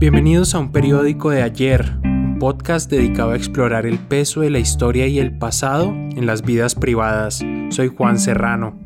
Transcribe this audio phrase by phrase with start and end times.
[0.00, 4.58] Bienvenidos a un periódico de ayer, un podcast dedicado a explorar el peso de la
[4.58, 7.42] historia y el pasado en las vidas privadas.
[7.68, 8.80] Soy Juan Serrano.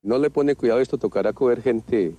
[0.00, 2.14] No le pone cuidado esto, tocará coger gente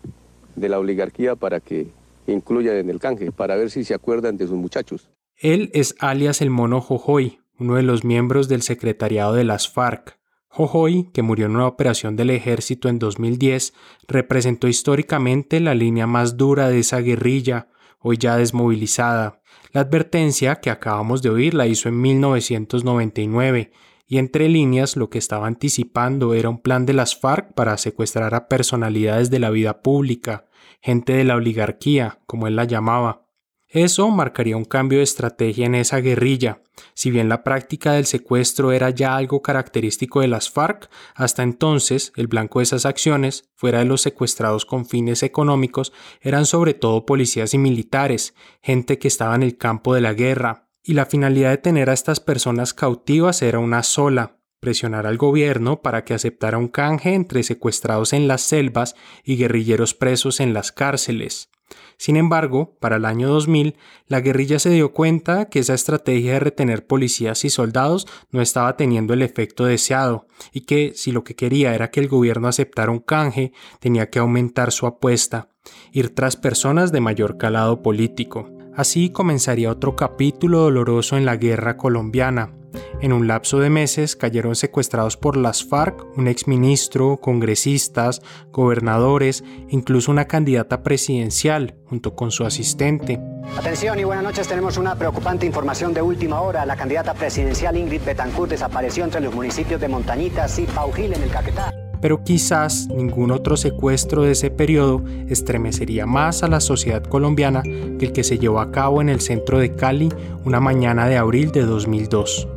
[0.57, 1.87] de la oligarquía para que
[2.27, 5.09] incluyan en el canje, para ver si se acuerdan de sus muchachos.
[5.37, 10.16] Él es alias el mono Jojoy, uno de los miembros del secretariado de las FARC.
[10.49, 13.73] Jojoy, que murió en una operación del ejército en 2010,
[14.07, 17.67] representó históricamente la línea más dura de esa guerrilla,
[17.99, 19.41] hoy ya desmovilizada.
[19.71, 23.71] La advertencia que acabamos de oír la hizo en 1999
[24.07, 28.33] y entre líneas lo que estaba anticipando era un plan de las FARC para secuestrar
[28.33, 30.45] a personalidades de la vida pública,
[30.81, 33.26] gente de la oligarquía, como él la llamaba.
[33.69, 36.61] Eso marcaría un cambio de estrategia en esa guerrilla.
[36.93, 42.13] Si bien la práctica del secuestro era ya algo característico de las FARC, hasta entonces
[42.15, 47.05] el blanco de esas acciones, fuera de los secuestrados con fines económicos, eran sobre todo
[47.05, 50.69] policías y militares, gente que estaba en el campo de la guerra.
[50.81, 55.81] Y la finalidad de tener a estas personas cautivas era una sola, presionar al gobierno
[55.81, 60.71] para que aceptara un canje entre secuestrados en las selvas y guerrilleros presos en las
[60.71, 61.49] cárceles.
[61.97, 63.75] Sin embargo, para el año 2000,
[64.07, 68.77] la guerrilla se dio cuenta que esa estrategia de retener policías y soldados no estaba
[68.77, 72.91] teniendo el efecto deseado y que si lo que quería era que el gobierno aceptara
[72.91, 75.49] un canje, tenía que aumentar su apuesta,
[75.91, 78.56] ir tras personas de mayor calado político.
[78.77, 82.53] Así comenzaría otro capítulo doloroso en la guerra colombiana,
[82.99, 90.11] en un lapso de meses cayeron secuestrados por las FARC un exministro, congresistas, gobernadores, incluso
[90.11, 93.19] una candidata presidencial, junto con su asistente.
[93.57, 96.65] Atención y buenas noches, tenemos una preocupante información de última hora.
[96.65, 101.29] La candidata presidencial Ingrid Betancourt desapareció entre los municipios de Montañitas y Paujil en el
[101.29, 101.73] Caquetá.
[102.01, 108.07] Pero quizás ningún otro secuestro de ese periodo estremecería más a la sociedad colombiana que
[108.07, 110.09] el que se llevó a cabo en el centro de Cali
[110.45, 112.47] una mañana de abril de 2002.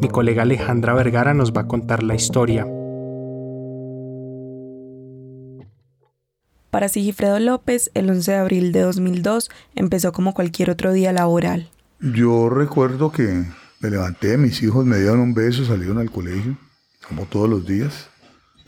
[0.00, 2.66] Mi colega Alejandra Vergara nos va a contar la historia.
[6.70, 11.68] Para Sigifredo López, el 11 de abril de 2002 empezó como cualquier otro día laboral.
[12.00, 13.44] Yo recuerdo que
[13.80, 16.56] me levanté, mis hijos me dieron un beso, salieron al colegio,
[17.08, 18.09] como todos los días.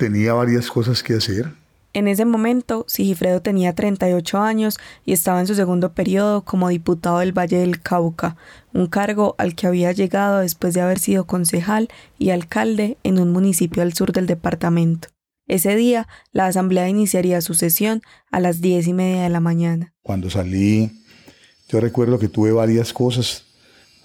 [0.02, 1.52] Tenía varias cosas que hacer.
[1.92, 7.20] En ese momento, Sigifredo tenía 38 años y estaba en su segundo periodo como diputado
[7.20, 8.36] del Valle del Cauca,
[8.72, 13.30] un cargo al que había llegado después de haber sido concejal y alcalde en un
[13.30, 15.06] municipio al sur del departamento.
[15.46, 18.02] Ese día, la asamblea iniciaría su sesión
[18.32, 19.94] a las diez y media de la mañana.
[20.02, 20.90] Cuando salí,
[21.68, 23.44] yo recuerdo que tuve varias cosas.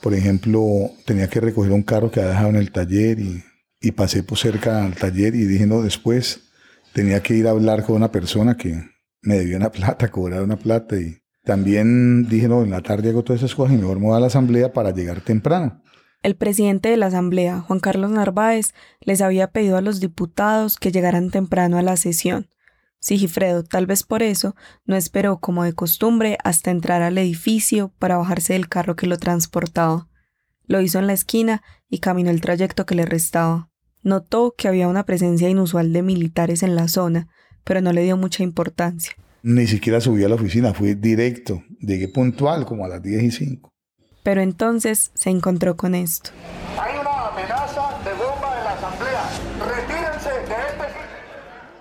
[0.03, 3.43] Por ejemplo, tenía que recoger un carro que había dejado en el taller y,
[3.79, 6.49] y pasé por cerca al taller y dije, no, después
[6.93, 8.81] tenía que ir a hablar con una persona que
[9.21, 13.23] me debía una plata, cobrar una plata y también dije, no, en la tarde hago
[13.23, 15.81] todas esas cosas y mejor me voy a la asamblea para llegar temprano.
[16.23, 20.91] El presidente de la asamblea, Juan Carlos Narváez, les había pedido a los diputados que
[20.91, 22.49] llegaran temprano a la sesión.
[22.99, 24.55] Sigifredo, tal vez por eso,
[24.85, 29.17] no esperó como de costumbre hasta entrar al edificio para bajarse del carro que lo
[29.17, 30.09] transportaba.
[30.67, 33.69] Lo hizo en la esquina y caminó el trayecto que le restaba.
[34.03, 37.29] Notó que había una presencia inusual de militares en la zona,
[37.63, 39.13] pero no le dio mucha importancia.
[39.43, 43.31] Ni siquiera subí a la oficina, fui directo, llegué puntual como a las 10 y
[43.31, 43.69] 5.
[44.23, 46.31] Pero entonces se encontró con esto.
[46.77, 49.29] Hay una amenaza de bomba en la asamblea.
[49.73, 50.85] Retírense de este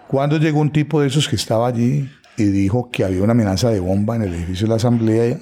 [0.06, 3.70] Cuando llegó un tipo de esos que estaba allí y dijo que había una amenaza
[3.70, 5.38] de bomba en el edificio de la asamblea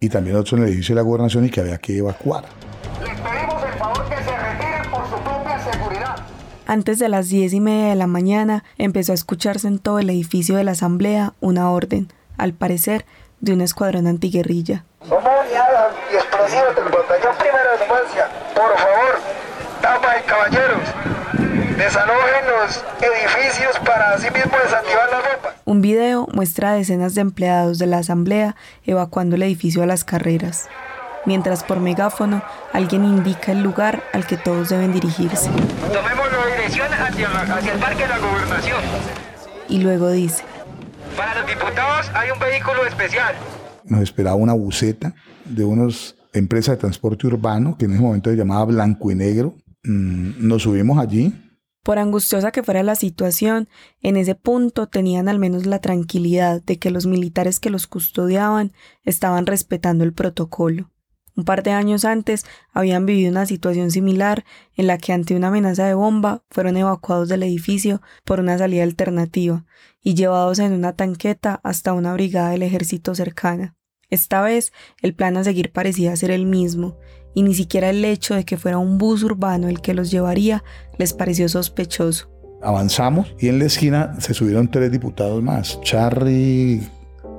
[0.00, 2.44] y también otro en el edificio de la gobernación y que había que evacuar.
[6.68, 10.10] Antes de las diez y media de la mañana empezó a escucharse en todo el
[10.10, 12.08] edificio de la Asamblea una orden,
[12.38, 13.06] al parecer,
[13.40, 14.84] de un escuadrón antiguerrilla.
[15.06, 18.28] Somos unidades explosivas del batallón primera de infancia.
[18.54, 19.20] Por favor,
[19.80, 20.82] damas y caballeros,
[21.76, 25.25] desalojen los edificios para así mismo desactivar la.
[25.66, 30.04] Un video muestra a decenas de empleados de la Asamblea evacuando el edificio a las
[30.04, 30.68] carreras
[31.26, 32.42] mientras por megáfono
[32.72, 35.50] alguien indica el lugar al que todos deben dirigirse.
[35.92, 38.78] Tomemos la dirección hacia, el parque de la gobernación.
[39.68, 40.44] Y luego dice,
[41.16, 43.34] para los diputados hay un vehículo especial.
[43.84, 45.14] Nos esperaba una buceta
[45.44, 49.56] de unas empresas de transporte urbano, que en ese momento se llamaba Blanco y Negro.
[49.82, 51.34] Mm, nos subimos allí.
[51.86, 53.68] Por angustiosa que fuera la situación,
[54.02, 58.72] en ese punto tenían al menos la tranquilidad de que los militares que los custodiaban
[59.04, 60.90] estaban respetando el protocolo.
[61.36, 64.44] Un par de años antes habían vivido una situación similar
[64.74, 68.82] en la que ante una amenaza de bomba fueron evacuados del edificio por una salida
[68.82, 69.64] alternativa
[70.02, 73.76] y llevados en una tanqueta hasta una brigada del ejército cercana.
[74.10, 74.72] Esta vez
[75.02, 76.98] el plan a seguir parecía ser el mismo,
[77.36, 80.64] y ni siquiera el hecho de que fuera un bus urbano el que los llevaría
[80.96, 82.30] les pareció sospechoso.
[82.62, 86.80] Avanzamos y en la esquina se subieron tres diputados más, Charry,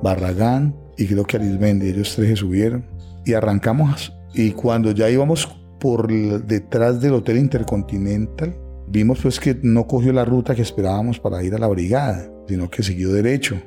[0.00, 2.84] Barragán y creo que Arismendi, ellos tres se subieron
[3.26, 5.48] y arrancamos y cuando ya íbamos
[5.80, 6.06] por
[6.44, 8.56] detrás del Hotel Intercontinental,
[8.86, 12.70] vimos pues que no cogió la ruta que esperábamos para ir a la brigada, sino
[12.70, 13.60] que siguió derecho,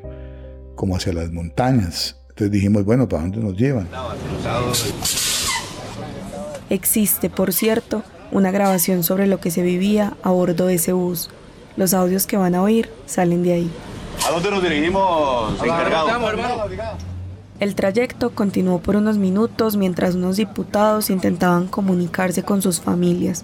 [0.76, 2.22] como hacia las montañas.
[2.30, 3.90] Entonces dijimos, bueno, ¿para dónde nos llevan?
[6.72, 8.02] Existe, por cierto,
[8.32, 11.30] una grabación sobre lo que se vivía a bordo de ese bus.
[11.76, 13.72] Los audios que van a oír salen de ahí.
[14.26, 16.08] ¿A dónde nos dirigimos, encargado?
[17.60, 23.44] El trayecto continuó por unos minutos mientras unos diputados intentaban comunicarse con sus familias.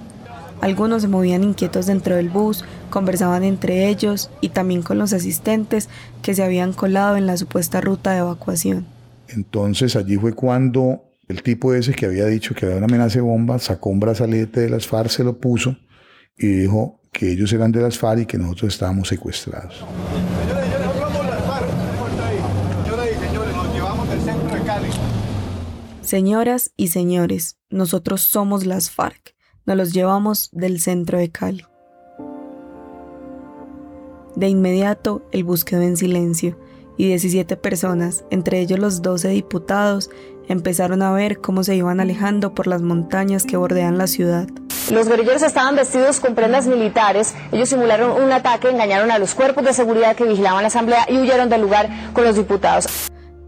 [0.61, 5.89] Algunos se movían inquietos dentro del bus, conversaban entre ellos y también con los asistentes
[6.21, 8.87] que se habían colado en la supuesta ruta de evacuación.
[9.27, 13.21] Entonces allí fue cuando el tipo ese que había dicho que había una amenaza de
[13.21, 15.75] bomba sacó un brazalete de las FARC, se lo puso
[16.37, 19.83] y dijo que ellos eran de las FARC y que nosotros estábamos secuestrados.
[26.01, 29.35] Señoras y señores, nosotros somos las FARC.
[29.65, 31.65] Nos los llevamos del centro de Cali.
[34.37, 36.57] De inmediato, el bus quedó en silencio
[36.97, 40.09] y 17 personas, entre ellos los 12 diputados,
[40.47, 44.47] empezaron a ver cómo se iban alejando por las montañas que bordean la ciudad.
[44.91, 47.35] Los guerrilleros estaban vestidos con prendas militares.
[47.51, 51.17] Ellos simularon un ataque, engañaron a los cuerpos de seguridad que vigilaban la asamblea y
[51.17, 52.87] huyeron del lugar con los diputados.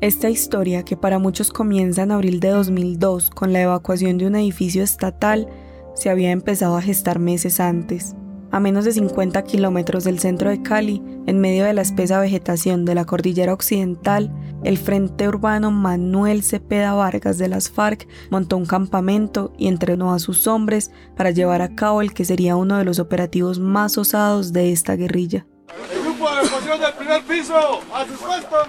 [0.01, 4.35] Esta historia, que para muchos comienza en abril de 2002 con la evacuación de un
[4.35, 5.47] edificio estatal,
[5.93, 8.15] se había empezado a gestar meses antes.
[8.51, 12.83] A menos de 50 kilómetros del centro de Cali, en medio de la espesa vegetación
[12.83, 14.31] de la cordillera occidental,
[14.63, 20.19] el Frente Urbano Manuel Cepeda Vargas de las FARC montó un campamento y entrenó a
[20.19, 24.51] sus hombres para llevar a cabo el que sería uno de los operativos más osados
[24.51, 25.45] de esta guerrilla.
[25.93, 27.55] El grupo de del primer piso,
[27.93, 28.67] a sus puestos,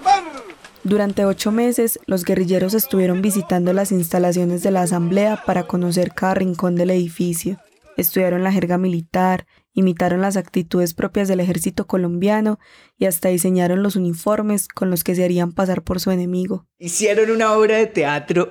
[0.83, 6.35] durante ocho meses, los guerrilleros estuvieron visitando las instalaciones de la Asamblea para conocer cada
[6.35, 7.59] rincón del edificio.
[7.99, 9.47] Estudiaron la jerga militar,
[9.81, 12.59] imitaron las actitudes propias del ejército colombiano
[12.99, 16.67] y hasta diseñaron los uniformes con los que se harían pasar por su enemigo.
[16.79, 18.51] Hicieron una obra de teatro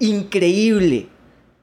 [0.00, 1.08] increíble.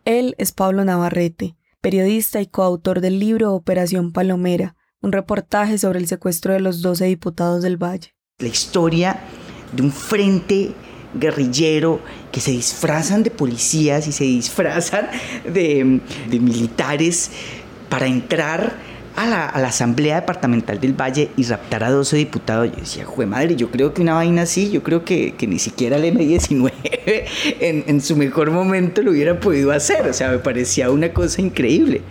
[0.05, 6.07] Él es Pablo Navarrete, periodista y coautor del libro Operación Palomera, un reportaje sobre el
[6.07, 8.15] secuestro de los 12 diputados del Valle.
[8.39, 9.19] La historia
[9.73, 10.73] de un frente
[11.13, 11.99] guerrillero
[12.31, 15.09] que se disfrazan de policías y se disfrazan
[15.45, 15.99] de,
[16.29, 17.31] militares
[17.89, 18.73] para entrar
[19.15, 22.69] a la, Asamblea Departamental del Valle y raptar a 12 diputados.
[22.71, 25.97] Yo decía, jue madre, yo creo que una vaina así, yo creo que, ni siquiera
[25.97, 26.71] el M19
[27.59, 30.07] en, en su mejor momento lo hubiera podido hacer.
[30.07, 32.01] O sea, me parecía una cosa increíble.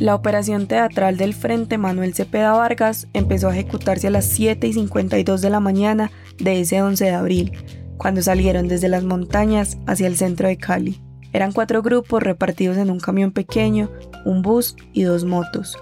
[0.00, 4.72] La operación teatral del Frente Manuel Cepeda Vargas empezó a ejecutarse a las 7 y
[4.72, 7.52] 52 de la mañana de ese 11 de abril,
[7.96, 11.00] cuando salieron desde las montañas hacia el centro de Cali.
[11.32, 13.90] Eran cuatro grupos repartidos en un camión pequeño,
[14.24, 15.76] un bus y dos motos.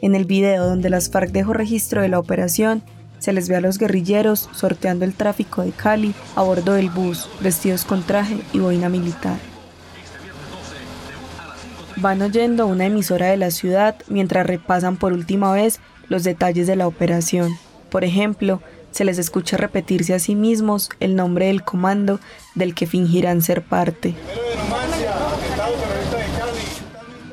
[0.00, 2.82] En el video donde las FARC dejó registro de la operación,
[3.18, 7.28] se les ve a los guerrilleros sorteando el tráfico de Cali a bordo del bus,
[7.40, 9.38] vestidos con traje y boina militar.
[11.96, 16.76] Van oyendo una emisora de la ciudad mientras repasan por última vez los detalles de
[16.76, 17.52] la operación.
[17.90, 18.60] Por ejemplo,
[18.96, 22.18] se les escucha repetirse a sí mismos el nombre del comando
[22.54, 24.14] del que fingirán ser parte.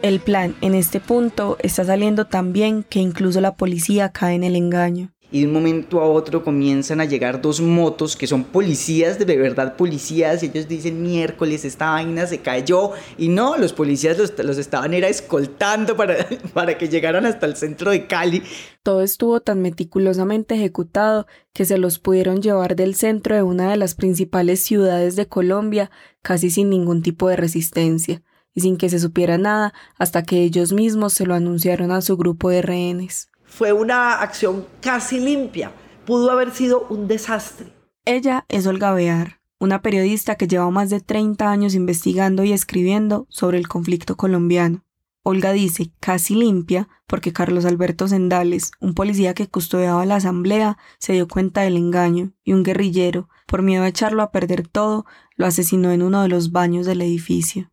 [0.01, 4.43] El plan en este punto está saliendo tan bien que incluso la policía cae en
[4.43, 8.43] el engaño y de un momento a otro comienzan a llegar dos motos que son
[8.43, 13.73] policías, de verdad policías, y ellos dicen miércoles esta vaina se cayó y no, los
[13.73, 16.17] policías los, los estaban era escoltando para,
[16.53, 18.43] para que llegaran hasta el centro de Cali.
[18.83, 23.77] Todo estuvo tan meticulosamente ejecutado que se los pudieron llevar del centro de una de
[23.77, 25.89] las principales ciudades de Colombia
[26.21, 28.21] casi sin ningún tipo de resistencia
[28.53, 32.17] y sin que se supiera nada hasta que ellos mismos se lo anunciaron a su
[32.17, 33.29] grupo de rehenes.
[33.55, 35.71] Fue una acción casi limpia.
[36.07, 37.71] Pudo haber sido un desastre.
[38.03, 43.27] Ella es Olga Bear, una periodista que lleva más de 30 años investigando y escribiendo
[43.29, 44.83] sobre el conflicto colombiano.
[45.21, 51.13] Olga dice casi limpia porque Carlos Alberto Sendales, un policía que custodiaba la asamblea, se
[51.13, 55.05] dio cuenta del engaño y un guerrillero, por miedo a echarlo a perder todo,
[55.35, 57.71] lo asesinó en uno de los baños del edificio.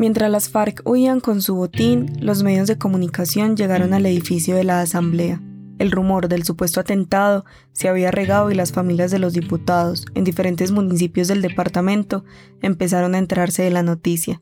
[0.00, 4.64] Mientras las FARC huían con su botín, los medios de comunicación llegaron al edificio de
[4.64, 5.42] la Asamblea.
[5.78, 10.24] El rumor del supuesto atentado se había regado y las familias de los diputados en
[10.24, 12.24] diferentes municipios del departamento
[12.62, 14.40] empezaron a enterarse de la noticia.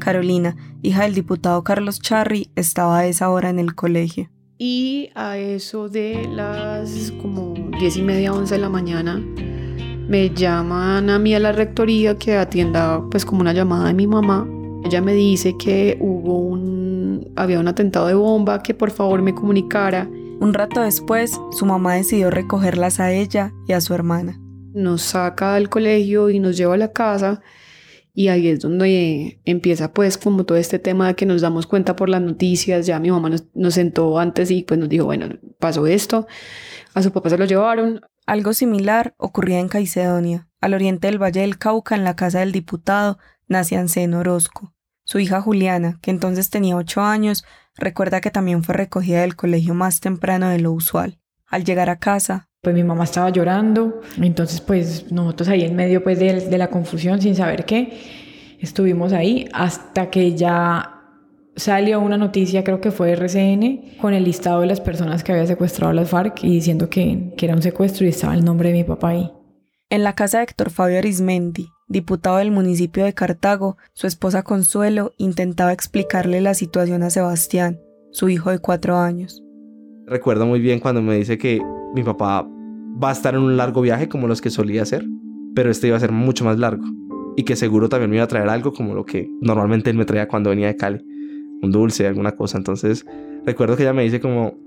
[0.00, 4.32] Carolina, hija del diputado Carlos Charri, estaba a esa hora en el colegio.
[4.58, 9.24] Y a eso de las como diez y media, once de la mañana,
[10.08, 14.08] me llaman a mí a la rectoría que atienda pues como una llamada de mi
[14.08, 14.44] mamá
[14.84, 19.34] ella me dice que hubo un, había un atentado de bomba, que por favor me
[19.34, 20.08] comunicara.
[20.40, 24.40] Un rato después, su mamá decidió recogerlas a ella y a su hermana.
[24.72, 27.40] Nos saca del colegio y nos lleva a la casa
[28.18, 31.94] y ahí es donde empieza pues como todo este tema de que nos damos cuenta
[31.94, 32.84] por las noticias.
[32.84, 35.28] Ya mi mamá nos, nos sentó antes y pues nos dijo, bueno,
[35.60, 36.26] pasó esto.
[36.94, 38.00] A su papá se lo llevaron.
[38.26, 42.50] Algo similar ocurría en Caicedonia, al oriente del Valle del Cauca, en la casa del
[42.50, 43.18] diputado
[43.48, 44.74] Naciancén Orozco.
[45.04, 47.44] Su hija Juliana, que entonces tenía ocho años,
[47.76, 51.18] recuerda que también fue recogida del colegio más temprano de lo usual.
[51.46, 56.02] Al llegar a casa, pues mi mamá estaba llorando, entonces pues nosotros ahí en medio
[56.02, 60.98] pues de, de la confusión sin saber qué, estuvimos ahí hasta que ya
[61.56, 65.46] salió una noticia, creo que fue RCN, con el listado de las personas que había
[65.46, 68.70] secuestrado a las FARC y diciendo que, que era un secuestro y estaba el nombre
[68.70, 69.32] de mi papá ahí.
[69.90, 75.14] En la casa de Héctor Fabio Arismendi, diputado del municipio de Cartago, su esposa Consuelo
[75.16, 77.80] intentaba explicarle la situación a Sebastián,
[78.10, 79.42] su hijo de cuatro años.
[80.06, 81.60] Recuerdo muy bien cuando me dice que
[81.94, 82.46] mi papá
[83.02, 85.06] va a estar en un largo viaje como los que solía hacer,
[85.54, 86.84] pero este iba a ser mucho más largo
[87.36, 90.04] y que seguro también me iba a traer algo como lo que normalmente él me
[90.04, 91.04] traía cuando venía de Cali,
[91.62, 92.58] un dulce, alguna cosa.
[92.58, 93.06] Entonces
[93.44, 94.58] recuerdo que ella me dice como,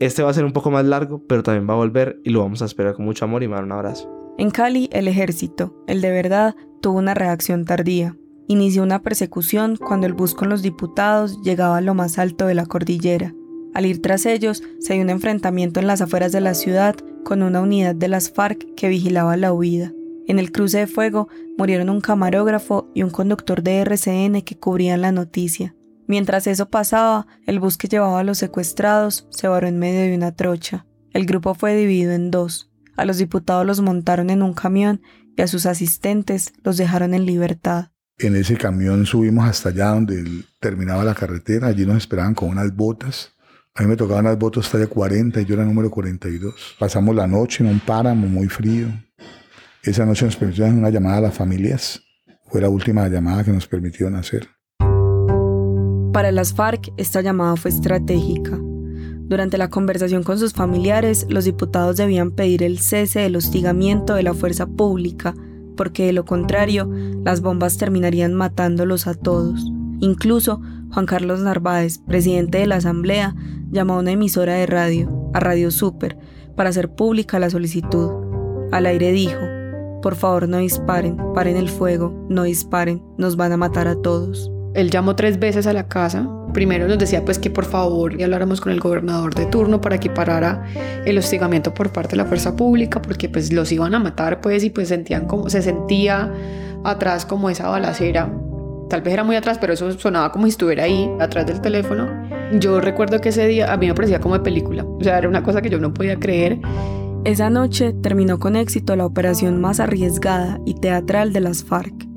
[0.00, 2.40] este va a ser un poco más largo, pero también va a volver y lo
[2.40, 4.08] vamos a esperar con mucho amor y me da un abrazo.
[4.38, 8.16] En Cali, el ejército, el de verdad, tuvo una reacción tardía.
[8.46, 12.54] Inició una persecución cuando el bus con los diputados llegaba a lo más alto de
[12.54, 13.34] la cordillera.
[13.74, 17.42] Al ir tras ellos, se dio un enfrentamiento en las afueras de la ciudad con
[17.42, 19.92] una unidad de las FARC que vigilaba la huida.
[20.26, 25.02] En el cruce de fuego murieron un camarógrafo y un conductor de RCN que cubrían
[25.02, 25.74] la noticia.
[26.08, 30.16] Mientras eso pasaba, el bus que llevaba a los secuestrados se varó en medio de
[30.16, 30.86] una trocha.
[31.12, 32.70] El grupo fue dividido en dos.
[32.96, 35.02] A los diputados los montaron en un camión
[35.36, 37.90] y a sus asistentes los dejaron en libertad.
[38.16, 40.24] En ese camión subimos hasta allá donde
[40.60, 41.68] terminaba la carretera.
[41.68, 43.34] Allí nos esperaban con unas botas.
[43.74, 46.76] A mí me tocaban las botas talla 40 y yo era número 42.
[46.78, 48.88] Pasamos la noche en un páramo muy frío.
[49.82, 52.02] Esa noche nos permitieron una llamada a las familias.
[52.46, 54.48] Fue la última llamada que nos permitieron hacer.
[56.12, 58.58] Para las FARC, esta llamada fue estratégica.
[59.28, 64.22] Durante la conversación con sus familiares, los diputados debían pedir el cese del hostigamiento de
[64.22, 65.34] la fuerza pública,
[65.76, 66.90] porque de lo contrario,
[67.24, 69.70] las bombas terminarían matándolos a todos.
[70.00, 73.34] Incluso Juan Carlos Narváez, presidente de la Asamblea,
[73.70, 76.16] llamó a una emisora de radio, a Radio Super,
[76.56, 78.10] para hacer pública la solicitud.
[78.72, 79.40] Al aire dijo,
[80.00, 84.50] por favor no disparen, paren el fuego, no disparen, nos van a matar a todos.
[84.74, 86.28] Él llamó tres veces a la casa.
[86.52, 89.98] Primero nos decía pues que por favor y habláramos con el gobernador de turno para
[89.98, 90.64] que parara
[91.04, 94.64] el hostigamiento por parte de la fuerza pública porque pues los iban a matar pues
[94.64, 96.32] y pues sentían como se sentía
[96.84, 98.32] atrás como esa balacera.
[98.88, 102.08] Tal vez era muy atrás, pero eso sonaba como si estuviera ahí, atrás del teléfono.
[102.58, 104.84] Yo recuerdo que ese día a mí me parecía como de película.
[104.84, 106.58] O sea, era una cosa que yo no podía creer.
[107.24, 112.07] Esa noche terminó con éxito la operación más arriesgada y teatral de las FARC.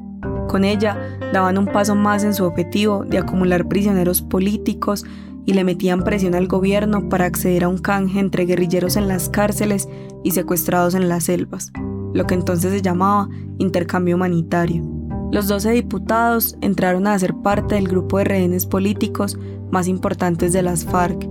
[0.52, 0.98] Con ella
[1.32, 5.06] daban un paso más en su objetivo de acumular prisioneros políticos
[5.46, 9.30] y le metían presión al gobierno para acceder a un canje entre guerrilleros en las
[9.30, 9.88] cárceles
[10.26, 11.72] y secuestrados en las selvas,
[12.14, 13.30] lo que entonces se llamaba
[13.60, 14.84] intercambio humanitario.
[15.32, 19.40] Los 12 diputados entraron a ser parte del grupo de rehenes políticos
[19.72, 21.30] más importantes de las FARC.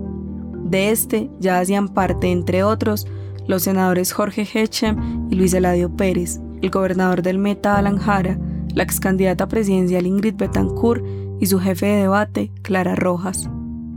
[0.63, 3.05] De este ya hacían parte, entre otros,
[3.45, 8.39] los senadores Jorge Hechem y Luis Eladio Pérez, el gobernador del Meta Alan Jara,
[8.73, 11.03] la ex candidata presidencial Ingrid Betancourt
[11.39, 13.49] y su jefe de debate, Clara Rojas.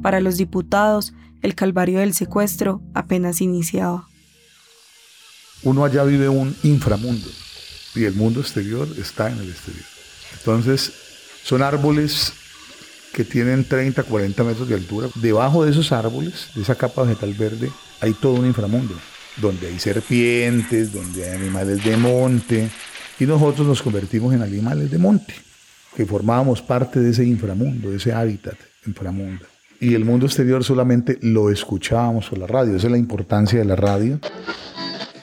[0.02, 4.08] Para los diputados, el calvario del secuestro apenas iniciaba.
[5.62, 7.28] Uno allá vive un inframundo
[7.94, 9.84] y el mundo exterior está en el exterior.
[10.38, 10.92] Entonces,
[11.42, 12.32] son árboles
[13.12, 15.08] que tienen 30, 40 metros de altura.
[15.14, 18.94] Debajo de esos árboles, de esa capa vegetal verde, hay todo un inframundo,
[19.36, 22.70] donde hay serpientes, donde hay animales de monte,
[23.18, 25.34] y nosotros nos convertimos en animales de monte,
[25.96, 28.56] que formábamos parte de ese inframundo, de ese hábitat
[28.86, 29.46] inframundo.
[29.80, 32.76] y el mundo exterior solamente lo escuchábamos por la radio.
[32.76, 34.18] Esa es la importancia de la radio.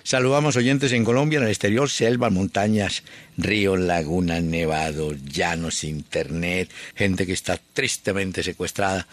[0.03, 3.03] Saludamos oyentes en Colombia, en el exterior, selvas, montañas,
[3.37, 9.07] ríos, lagunas, nevados, llanos, internet, gente que está tristemente secuestrada.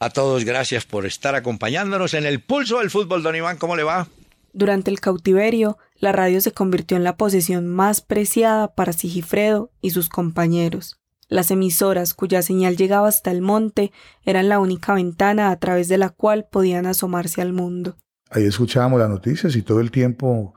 [0.00, 3.22] A todos, gracias por estar acompañándonos en el pulso del fútbol.
[3.22, 4.08] Don Iván, ¿cómo le va?
[4.52, 9.90] Durante el cautiverio, la radio se convirtió en la posesión más preciada para Sigifredo y
[9.90, 11.00] sus compañeros.
[11.28, 13.92] Las emisoras cuya señal llegaba hasta el monte
[14.24, 17.96] eran la única ventana a través de la cual podían asomarse al mundo.
[18.30, 20.54] Ahí escuchábamos las noticias y todo el tiempo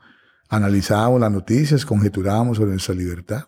[0.50, 3.44] analizábamos las noticias, conjeturábamos sobre nuestra libertad.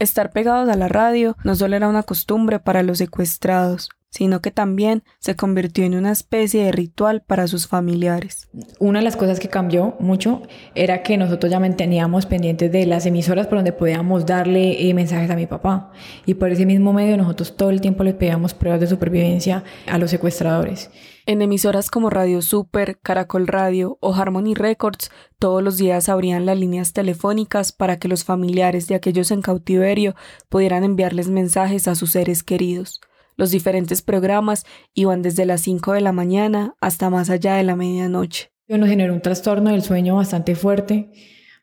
[0.00, 4.50] Estar pegados a la radio no solo era una costumbre para los secuestrados, sino que
[4.50, 8.48] también se convirtió en una especie de ritual para sus familiares.
[8.78, 10.40] Una de las cosas que cambió mucho
[10.74, 15.30] era que nosotros ya manteníamos pendientes de las emisoras por donde podíamos darle eh, mensajes
[15.30, 15.92] a mi papá.
[16.24, 19.98] Y por ese mismo medio nosotros todo el tiempo les pedíamos pruebas de supervivencia a
[19.98, 20.90] los secuestradores.
[21.26, 26.58] En emisoras como Radio Super, Caracol Radio o Harmony Records, todos los días abrían las
[26.58, 30.14] líneas telefónicas para que los familiares de aquellos en cautiverio
[30.48, 33.02] pudieran enviarles mensajes a sus seres queridos.
[33.36, 34.64] Los diferentes programas
[34.94, 38.50] iban desde las 5 de la mañana hasta más allá de la medianoche.
[38.68, 41.10] Nos generó un trastorno del sueño bastante fuerte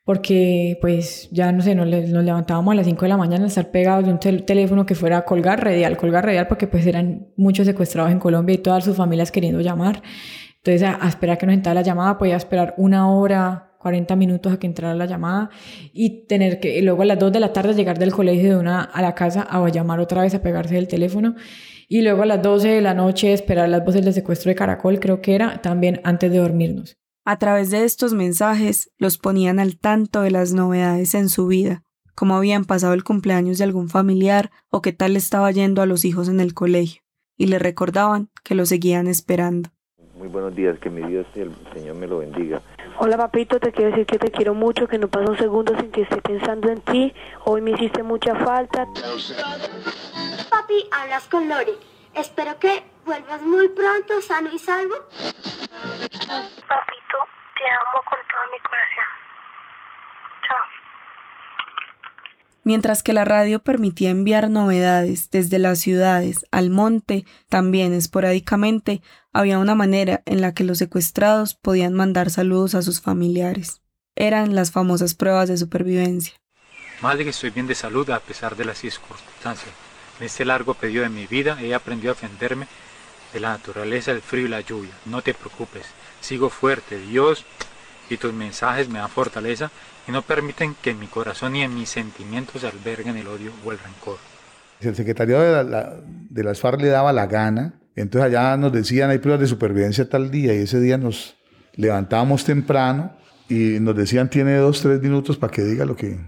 [0.05, 3.71] porque pues ya no sé, nos, levantábamos a las 5 de la mañana a estar
[3.71, 7.65] pegados de un teléfono que fuera a colgar radial, colgar radial porque pues eran muchos
[7.65, 10.03] secuestrados en Colombia y todas sus familias queriendo llamar.
[10.57, 14.57] Entonces a, esperar que nos entrara la llamada, podía esperar una hora, 40 minutos a
[14.57, 15.49] que entrara la llamada
[15.91, 18.81] y tener que luego a las 2 de la tarde llegar del colegio de una
[18.81, 21.35] a la casa a llamar otra vez a pegarse del teléfono
[21.89, 25.01] y luego a las 12 de la noche esperar las voces de secuestro de Caracol,
[25.01, 26.97] creo que era, también antes de dormirnos.
[27.25, 31.83] A través de estos mensajes los ponían al tanto de las novedades en su vida,
[32.15, 36.05] cómo habían pasado el cumpleaños de algún familiar o qué tal estaba yendo a los
[36.05, 37.01] hijos en el colegio,
[37.37, 39.69] y le recordaban que lo seguían esperando.
[40.17, 42.61] Muy buenos días, que mi Dios y el Señor me lo bendiga.
[43.05, 45.91] Hola papito, te quiero decir que te quiero mucho, que no paso un segundo sin
[45.91, 47.13] que esté pensando en ti.
[47.43, 48.87] Hoy me hiciste mucha falta.
[50.49, 51.73] Papi, hablas con Lori.
[52.13, 54.95] Espero que vuelvas muy pronto, sano y salvo.
[55.09, 57.17] Papito,
[57.57, 59.11] te amo con todo mi corazón.
[60.47, 60.82] Chao.
[62.65, 69.01] Mientras que la radio permitía enviar novedades desde las ciudades al monte, también esporádicamente
[69.33, 73.81] había una manera en la que los secuestrados podían mandar saludos a sus familiares.
[74.15, 76.35] Eran las famosas pruebas de supervivencia.
[77.01, 79.73] Madre, estoy bien de salud a pesar de las circunstancias.
[80.19, 82.67] En este largo periodo de mi vida he aprendido a defenderme
[83.33, 84.91] de la naturaleza, el frío y la lluvia.
[85.05, 85.85] No te preocupes,
[86.21, 86.97] sigo fuerte.
[86.97, 87.43] Dios
[88.09, 89.69] y tus mensajes me dan fortaleza
[90.07, 93.71] y no permiten que en mi corazón ni en mis sentimientos alberguen el odio o
[93.71, 94.17] el rencor.
[94.79, 99.09] El secretario de, la, de las FARC le daba la gana, entonces allá nos decían
[99.09, 101.35] hay pruebas de supervivencia tal día y ese día nos
[101.75, 103.15] levantábamos temprano
[103.47, 106.19] y nos decían tiene dos, tres minutos para que diga lo que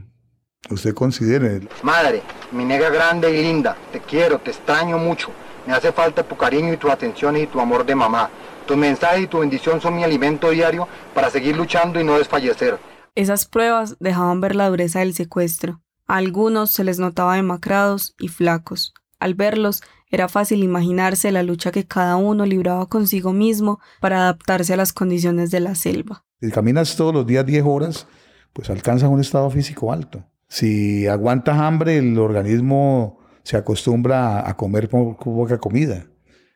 [0.70, 1.68] usted considere.
[1.84, 5.32] Madre, mi negra grande y linda, te quiero, te extraño mucho.
[5.68, 8.30] Me hace falta tu cariño y tus atenciones y tu amor de mamá.
[8.68, 12.78] Tu mensaje y tu bendición son mi alimento diario para seguir luchando y no desfallecer.
[13.15, 15.82] Esas pruebas dejaban ver la dureza del secuestro.
[16.06, 18.93] A algunos se les notaba demacrados y flacos.
[19.19, 24.73] Al verlos, era fácil imaginarse la lucha que cada uno libraba consigo mismo para adaptarse
[24.73, 26.25] a las condiciones de la selva.
[26.41, 28.08] Si caminas todos los días 10 horas,
[28.51, 30.25] pues alcanzas un estado físico alto.
[30.49, 36.06] Si aguantas hambre, el organismo se acostumbra a comer poca comida.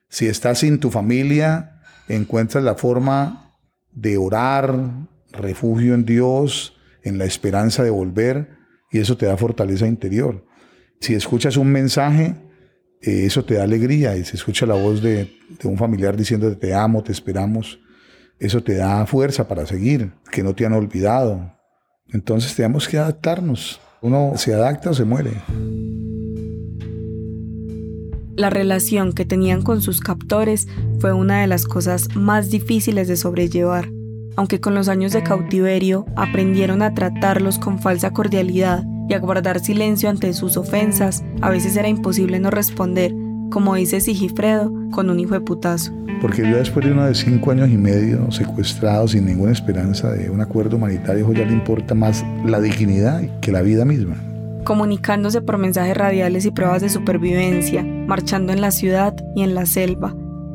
[0.09, 3.55] Si estás sin tu familia, encuentras la forma
[3.91, 4.75] de orar,
[5.31, 8.57] refugio en Dios, en la esperanza de volver,
[8.91, 10.45] y eso te da fortaleza interior.
[10.99, 12.35] Si escuchas un mensaje,
[13.01, 15.31] eh, eso te da alegría, y si escucha la voz de,
[15.63, 17.79] un familiar diciendo te amo, te esperamos,
[18.39, 21.55] eso te da fuerza para seguir, que no te han olvidado.
[22.11, 23.79] Entonces tenemos que adaptarnos.
[24.01, 25.31] Uno se adapta o se muere.
[28.35, 30.67] La relación que tenían con sus captores
[30.99, 33.89] fue una de las cosas más difíciles de sobrellevar
[34.35, 39.59] aunque con los años de cautiverio aprendieron a tratarlos con falsa cordialidad y a guardar
[39.59, 43.13] silencio ante sus ofensas, a veces era imposible no responder,
[43.49, 45.91] como dice Sigifredo, con un hijo de putazo.
[46.21, 50.29] Porque yo después de uno de cinco años y medio secuestrado sin ninguna esperanza de
[50.29, 54.15] un acuerdo humanitario, ya le importa más la dignidad que la vida misma.
[54.65, 59.65] Comunicándose por mensajes radiales y pruebas de supervivencia, marchando en la ciudad y en la
[59.65, 60.13] selva,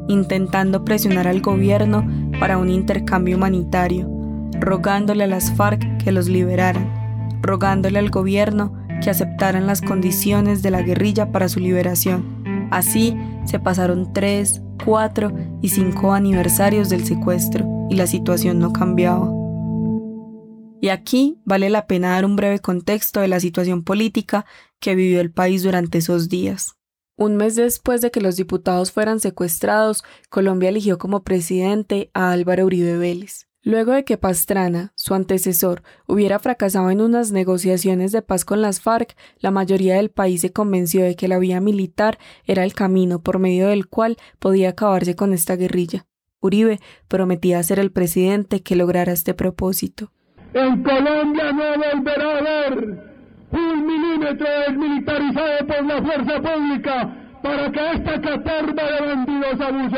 [0.08, 2.06] intentando presionar al gobierno
[2.44, 4.06] para un intercambio humanitario,
[4.60, 10.70] rogándole a las FARC que los liberaran, rogándole al gobierno que aceptaran las condiciones de
[10.70, 12.68] la guerrilla para su liberación.
[12.70, 19.32] Así se pasaron tres, cuatro y cinco aniversarios del secuestro y la situación no cambiaba.
[20.82, 24.44] Y aquí vale la pena dar un breve contexto de la situación política
[24.80, 26.76] que vivió el país durante esos días.
[27.16, 32.66] Un mes después de que los diputados fueran secuestrados, Colombia eligió como presidente a Álvaro
[32.66, 33.46] Uribe Vélez.
[33.62, 38.80] Luego de que Pastrana, su antecesor, hubiera fracasado en unas negociaciones de paz con las
[38.80, 43.22] FARC, la mayoría del país se convenció de que la vía militar era el camino
[43.22, 46.06] por medio del cual podía acabarse con esta guerrilla.
[46.40, 50.12] Uribe prometía ser el presidente que lograra este propósito.
[50.52, 53.13] En Colombia no volverá a haber
[53.54, 54.46] un milímetro
[55.66, 58.20] por la fuerza pública para que esta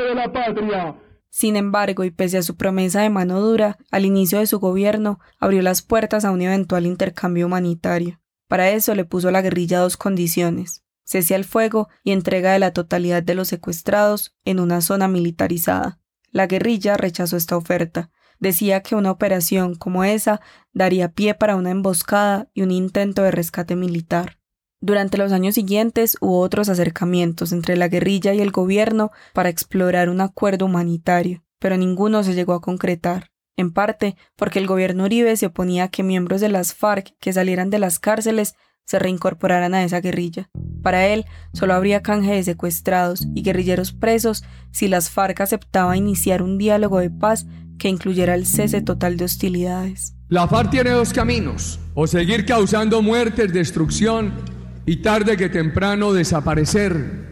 [0.02, 0.94] de la patria.
[1.30, 5.18] Sin embargo, y pese a su promesa de mano dura, al inicio de su gobierno
[5.38, 8.20] abrió las puertas a un eventual intercambio humanitario.
[8.48, 12.58] Para eso le puso a la guerrilla dos condiciones cese al fuego y entrega de
[12.58, 16.00] la totalidad de los secuestrados en una zona militarizada.
[16.32, 18.10] La guerrilla rechazó esta oferta.
[18.38, 20.40] Decía que una operación como esa
[20.72, 24.38] daría pie para una emboscada y un intento de rescate militar.
[24.80, 30.10] Durante los años siguientes hubo otros acercamientos entre la guerrilla y el gobierno para explorar
[30.10, 35.36] un acuerdo humanitario, pero ninguno se llegó a concretar, en parte porque el gobierno Uribe
[35.36, 39.74] se oponía a que miembros de las FARC que salieran de las cárceles se reincorporaran
[39.74, 40.50] a esa guerrilla.
[40.82, 46.42] Para él, solo habría canje de secuestrados y guerrilleros presos si las FARC aceptaba iniciar
[46.42, 47.46] un diálogo de paz
[47.78, 50.14] que incluyera el cese total de hostilidades.
[50.28, 54.34] La FARC tiene dos caminos, o seguir causando muertes, destrucción
[54.84, 57.26] y tarde que temprano desaparecer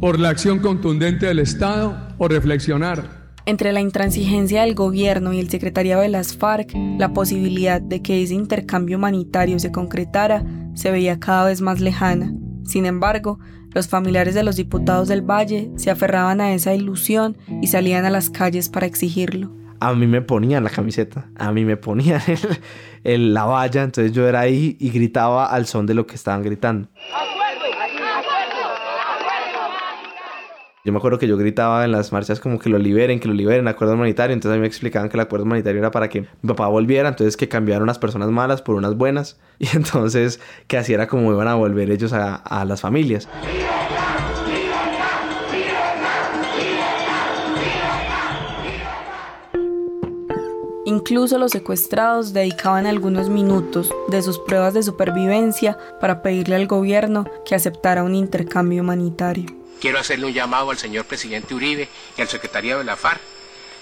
[0.00, 3.26] por la acción contundente del Estado o reflexionar.
[3.46, 8.22] Entre la intransigencia del gobierno y el secretariado de las FARC, la posibilidad de que
[8.22, 12.34] ese intercambio humanitario se concretara se veía cada vez más lejana.
[12.64, 13.38] Sin embargo,
[13.72, 18.10] los familiares de los diputados del Valle se aferraban a esa ilusión y salían a
[18.10, 19.54] las calles para exigirlo.
[19.80, 22.20] A mí me ponían la camiseta, a mí me ponían
[23.04, 26.42] el, la valla, entonces yo era ahí y gritaba al son de lo que estaban
[26.42, 26.88] gritando.
[30.86, 33.34] Yo me acuerdo que yo gritaba en las marchas como que lo liberen, que lo
[33.34, 34.34] liberen, acuerdo humanitario.
[34.34, 37.08] Entonces a mí me explicaban que el acuerdo humanitario era para que mi papá volviera,
[37.08, 39.40] entonces que cambiaron las personas malas por unas buenas.
[39.58, 43.26] Y entonces que así era como iban a volver ellos a, a las familias.
[51.08, 57.26] Incluso los secuestrados dedicaban algunos minutos de sus pruebas de supervivencia para pedirle al gobierno
[57.44, 59.46] que aceptara un intercambio humanitario.
[59.80, 61.88] Quiero hacerle un llamado al señor presidente Uribe
[62.18, 63.20] y al secretariado de la FARC.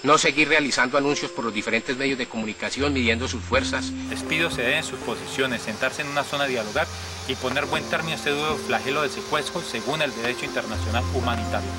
[0.03, 3.91] No seguir realizando anuncios por los diferentes medios de comunicación midiendo sus fuerzas.
[4.11, 6.85] Les pido ceder en sus posiciones, sentarse en una zona a dialogar
[7.27, 11.71] y poner buen término a este duro flagelo del secuestro según el derecho internacional humanitario.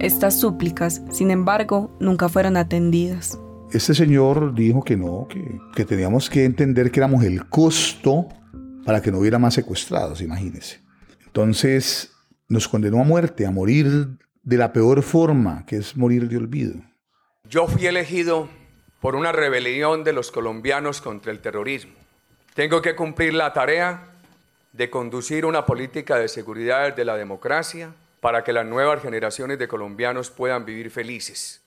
[0.00, 3.38] Estas súplicas, sin embargo, nunca fueron atendidas.
[3.72, 8.26] Este señor dijo que no, que, que teníamos que entender que éramos el costo
[8.84, 10.80] para que no hubiera más secuestrados, imagínense.
[11.26, 12.12] Entonces,
[12.48, 16.74] nos condenó a muerte, a morir de la peor forma, que es morir de olvido.
[17.48, 18.48] Yo fui elegido
[19.00, 21.92] por una rebelión de los colombianos contra el terrorismo.
[22.54, 24.08] Tengo que cumplir la tarea
[24.72, 29.68] de conducir una política de seguridad de la democracia para que las nuevas generaciones de
[29.68, 31.62] colombianos puedan vivir felices.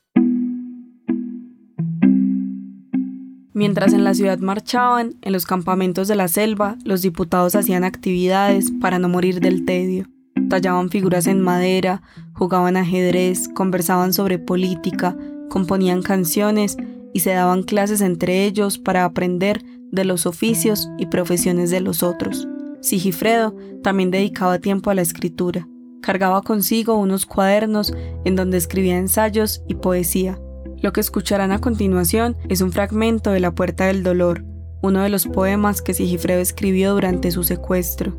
[3.54, 8.72] Mientras en la ciudad marchaban, en los campamentos de la selva, los diputados hacían actividades
[8.82, 10.08] para no morir del tedio
[10.54, 15.18] tallaban figuras en madera, jugaban ajedrez, conversaban sobre política,
[15.50, 16.78] componían canciones
[17.12, 22.04] y se daban clases entre ellos para aprender de los oficios y profesiones de los
[22.04, 22.48] otros.
[22.82, 25.68] Sigifredo también dedicaba tiempo a la escritura.
[26.04, 27.92] Cargaba consigo unos cuadernos
[28.24, 30.39] en donde escribía ensayos y poesía.
[30.84, 34.43] Lo que escucharán a continuación es un fragmento de La Puerta del Dolor,
[34.82, 38.17] uno de los poemas que Sigifredo escribió durante su secuestro.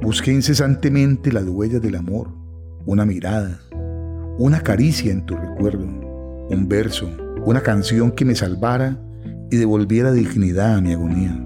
[0.00, 2.28] Busqué incesantemente las huellas del amor,
[2.86, 3.60] una mirada,
[4.38, 7.10] una caricia en tu recuerdo, un verso,
[7.44, 8.98] una canción que me salvara
[9.50, 11.38] y devolviera dignidad a mi agonía.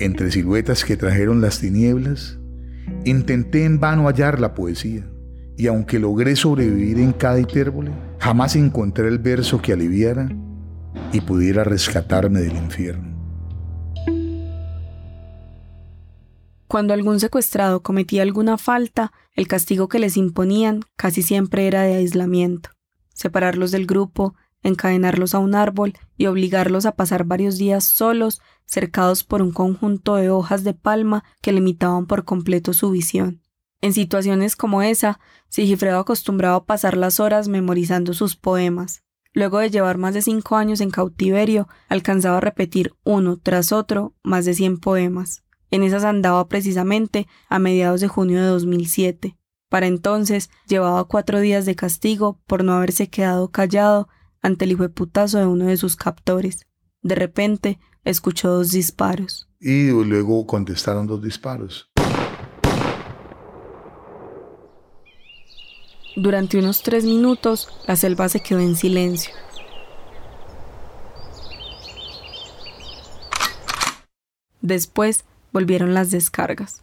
[0.00, 2.40] Entre siluetas que trajeron las tinieblas,
[3.04, 5.08] intenté en vano hallar la poesía,
[5.56, 10.28] y aunque logré sobrevivir en cada hipérbole, jamás encontré el verso que aliviara
[11.12, 13.18] y pudiera rescatarme del infierno.
[16.68, 21.96] Cuando algún secuestrado cometía alguna falta, el castigo que les imponían casi siempre era de
[21.96, 22.70] aislamiento,
[23.12, 29.24] separarlos del grupo, encadenarlos a un árbol y obligarlos a pasar varios días solos, cercados
[29.24, 33.41] por un conjunto de hojas de palma que limitaban por completo su visión.
[33.82, 35.18] En situaciones como esa,
[35.48, 39.02] Sigifredo acostumbraba a pasar las horas memorizando sus poemas.
[39.34, 44.14] Luego de llevar más de cinco años en cautiverio, alcanzaba a repetir uno tras otro
[44.22, 45.42] más de cien poemas.
[45.70, 49.36] En esas andaba precisamente a mediados de junio de 2007.
[49.68, 54.08] Para entonces llevaba cuatro días de castigo por no haberse quedado callado
[54.42, 56.66] ante el hijo de putazo de uno de sus captores.
[57.00, 59.48] De repente escuchó dos disparos.
[59.58, 61.90] Y luego contestaron dos disparos.
[66.14, 69.32] Durante unos tres minutos, la selva se quedó en silencio.
[74.60, 76.82] Después volvieron las descargas.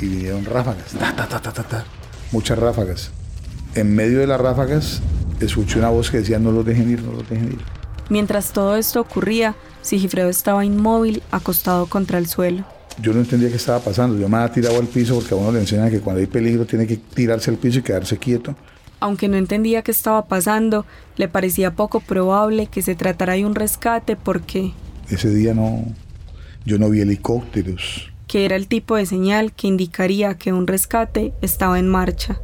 [0.00, 0.96] Y vinieron ráfagas.
[2.32, 3.12] Muchas ráfagas.
[3.76, 5.02] En medio de las ráfagas,
[5.38, 7.60] escuché una voz que decía: No los dejen ir, no los dejen ir.
[8.08, 12.64] Mientras todo esto ocurría, Sigifredo estaba inmóvil, acostado contra el suelo.
[13.00, 14.18] Yo no entendía qué estaba pasando.
[14.18, 16.66] Yo me había tirado al piso porque a uno le enseñan que cuando hay peligro
[16.66, 18.54] tiene que tirarse al piso y quedarse quieto.
[19.00, 20.84] Aunque no entendía qué estaba pasando,
[21.16, 24.72] le parecía poco probable que se tratara de un rescate porque...
[25.08, 25.84] Ese día no...
[26.66, 28.12] Yo no vi helicópteros.
[28.26, 32.42] Que era el tipo de señal que indicaría que un rescate estaba en marcha.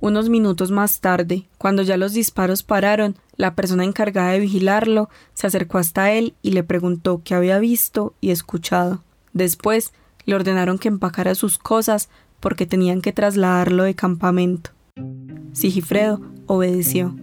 [0.00, 5.46] Unos minutos más tarde, cuando ya los disparos pararon, la persona encargada de vigilarlo se
[5.46, 9.05] acercó hasta él y le preguntó qué había visto y escuchado.
[9.36, 9.92] Después
[10.24, 12.08] le ordenaron que empacara sus cosas
[12.40, 14.70] porque tenían que trasladarlo de campamento.
[15.52, 17.14] Sigifredo obedeció.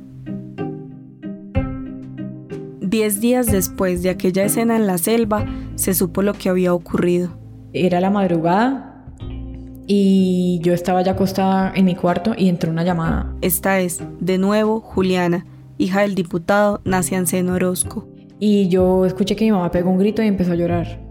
[2.82, 7.36] Diez días después de aquella escena en la selva, se supo lo que había ocurrido.
[7.73, 9.08] Era la madrugada
[9.88, 13.34] y yo estaba ya acostada en mi cuarto y entró una llamada.
[13.41, 15.47] Esta es, de nuevo, Juliana,
[15.80, 18.08] hija del diputado Nacianceno Orozco.
[18.39, 21.02] Y yo escuché que mi mamá pegó un grito y empezó a llorar.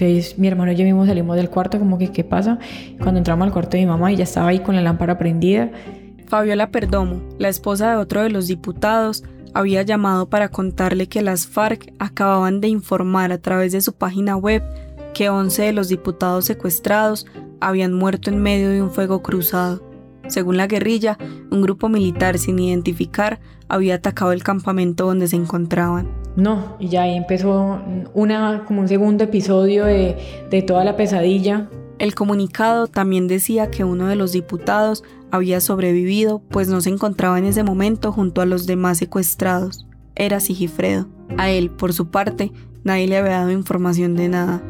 [0.00, 2.58] Entonces mi hermano y yo mismo salimos del cuarto como que qué pasa.
[2.98, 5.70] Cuando entramos al cuarto de mi mamá ya estaba ahí con la lámpara prendida.
[6.26, 11.46] Fabiola Perdomo, la esposa de otro de los diputados, había llamado para contarle que las
[11.46, 14.62] FARC acababan de informar a través de su página web
[15.12, 17.26] que 11 de los diputados secuestrados
[17.60, 19.89] habían muerto en medio de un fuego cruzado.
[20.30, 21.18] Según la guerrilla,
[21.50, 26.08] un grupo militar sin identificar había atacado el campamento donde se encontraban.
[26.36, 27.80] No, y ya ahí empezó
[28.14, 30.16] una, como un segundo episodio de,
[30.50, 31.68] de toda la pesadilla.
[31.98, 37.38] El comunicado también decía que uno de los diputados había sobrevivido, pues no se encontraba
[37.38, 39.86] en ese momento junto a los demás secuestrados.
[40.14, 41.08] Era Sigifredo.
[41.36, 42.52] A él, por su parte,
[42.84, 44.62] nadie le había dado información de nada.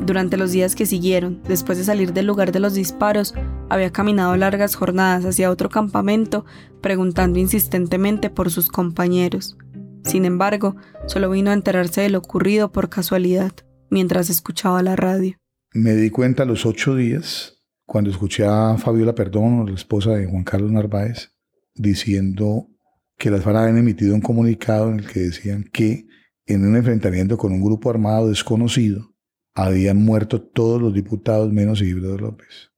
[0.00, 3.34] Durante los días que siguieron, después de salir del lugar de los disparos,
[3.70, 6.44] había caminado largas jornadas hacia otro campamento,
[6.82, 9.56] preguntando insistentemente por sus compañeros.
[10.04, 13.52] Sin embargo, solo vino a enterarse de lo ocurrido por casualidad,
[13.90, 15.36] mientras escuchaba la radio.
[15.72, 17.54] Me di cuenta a los ocho días
[17.86, 21.32] cuando escuché a Fabiola Perdón, la esposa de Juan Carlos Narváez,
[21.74, 22.68] diciendo
[23.16, 26.06] que las FARC habían emitido un comunicado en el que decían que
[26.44, 29.15] en un enfrentamiento con un grupo armado desconocido
[29.56, 32.70] habían muerto todos los diputados menos Isidro López.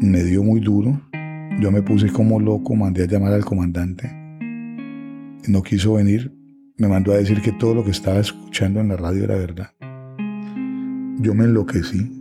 [0.00, 1.00] Me dio muy duro.
[1.60, 4.10] Yo me puse como loco, mandé a llamar al comandante.
[5.48, 6.32] No quiso venir.
[6.78, 9.70] Me mandó a decir que todo lo que estaba escuchando en la radio era verdad.
[11.20, 12.17] Yo me enloquecí.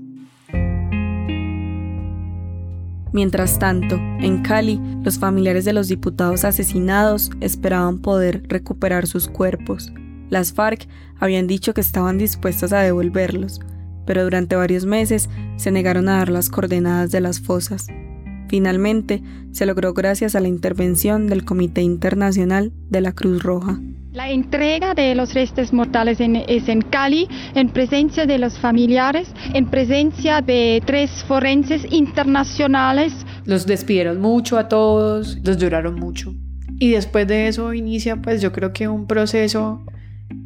[3.14, 9.92] Mientras tanto, en Cali, los familiares de los diputados asesinados esperaban poder recuperar sus cuerpos.
[10.30, 10.88] Las FARC
[11.20, 13.62] habían dicho que estaban dispuestas a devolverlos,
[14.06, 17.88] pero durante varios meses se negaron a dar las coordenadas de las fosas.
[18.50, 23.80] Finalmente, se logró gracias a la intervención del Comité Internacional de la Cruz Roja.
[24.18, 29.68] La entrega de los restos mortales es en Cali, en presencia de los familiares, en
[29.68, 33.14] presencia de tres forenses internacionales.
[33.46, 36.34] Los despidieron mucho a todos, los lloraron mucho.
[36.80, 39.86] Y después de eso inicia, pues yo creo que un proceso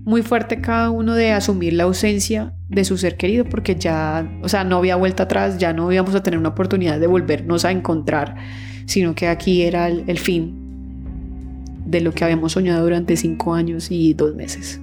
[0.04, 4.50] muy fuerte cada uno de asumir la ausencia de su ser querido, porque ya, o
[4.50, 7.72] sea, no había vuelta atrás, ya no íbamos a tener una oportunidad de volvernos a
[7.72, 8.36] encontrar,
[8.86, 10.61] sino que aquí era el, el fin
[11.92, 14.80] de lo que habíamos soñado durante cinco años y dos meses.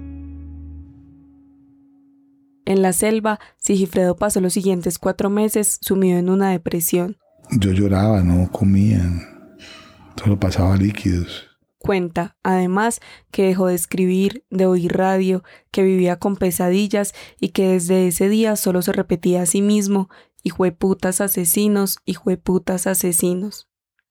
[2.65, 7.17] En la selva, Sigifredo pasó los siguientes cuatro meses sumido en una depresión.
[7.51, 9.01] Yo lloraba, no comía,
[10.23, 11.47] solo pasaba líquidos.
[11.79, 17.69] Cuenta, además, que dejó de escribir, de oír radio, que vivía con pesadillas y que
[17.69, 20.11] desde ese día solo se repetía a sí mismo,
[20.79, 21.99] putas asesinos,
[22.37, 23.68] putas asesinos.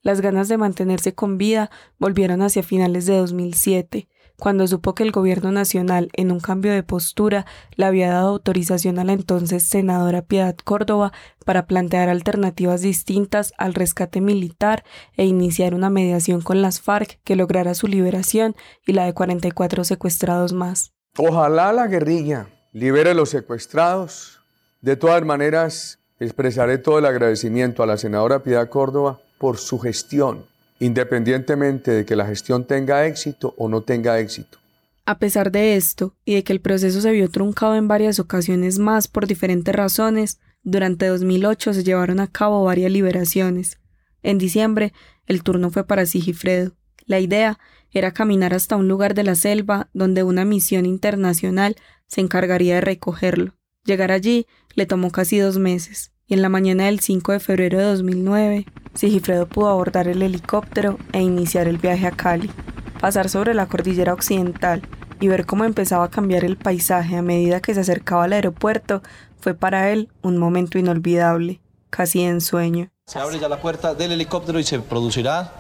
[0.08, 5.12] Las ganas de mantenerse con vida volvieron hacia finales de 2007, cuando supo que el
[5.12, 10.22] gobierno nacional, en un cambio de postura, le había dado autorización a la entonces senadora
[10.22, 11.12] Piedad Córdoba
[11.44, 14.86] para plantear alternativas distintas al rescate militar
[15.18, 19.84] e iniciar una mediación con las FARC que lograra su liberación y la de 44
[19.84, 20.94] secuestrados más.
[21.18, 24.40] Ojalá la guerrilla libere a los secuestrados.
[24.80, 30.46] De todas maneras, expresaré todo el agradecimiento a la senadora Piedad Córdoba por su gestión
[30.80, 34.60] independientemente de que la gestión tenga éxito o no tenga éxito.
[35.06, 38.78] A pesar de esto, y de que el proceso se vio truncado en varias ocasiones
[38.78, 43.80] más por diferentes razones, durante 2008 se llevaron a cabo varias liberaciones.
[44.22, 44.92] En diciembre,
[45.26, 46.74] el turno fue para Sigifredo.
[47.06, 47.58] La idea
[47.92, 52.82] era caminar hasta un lugar de la selva donde una misión internacional se encargaría de
[52.82, 53.54] recogerlo.
[53.86, 54.46] Llegar allí
[54.76, 58.66] le tomó casi dos meses y en la mañana del 5 de febrero de 2009,
[58.94, 62.52] Sigifredo pudo abordar el helicóptero e iniciar el viaje a Cali.
[63.00, 64.82] Pasar sobre la cordillera occidental
[65.22, 69.02] y ver cómo empezaba a cambiar el paisaje a medida que se acercaba al aeropuerto
[69.40, 72.90] fue para él un momento inolvidable, casi en sueño.
[73.06, 75.54] Se abre ya la puerta del helicóptero y se producirá